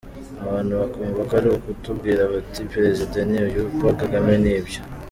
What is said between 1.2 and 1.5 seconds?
ko ari